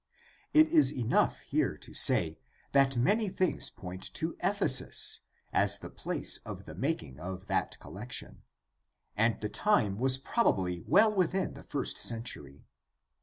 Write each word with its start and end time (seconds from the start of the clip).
It 0.51 0.67
is 0.69 0.91
enough 0.91 1.41
here 1.41 1.77
to 1.77 1.93
say 1.93 2.39
that 2.71 2.97
many 2.97 3.29
things 3.29 3.69
point 3.69 4.11
to 4.15 4.35
Ephesus 4.41 5.19
as 5.53 5.77
the 5.77 5.91
place 5.91 6.37
of 6.39 6.65
the 6.65 6.73
making 6.73 7.19
of 7.19 7.45
that 7.45 7.79
collection, 7.79 8.41
and 9.15 9.39
the 9.39 9.47
time 9.47 9.99
was 9.99 10.17
probably 10.17 10.83
well 10.87 11.13
williin 11.13 11.53
the 11.53 11.61
first 11.61 11.99
century. 11.99 12.65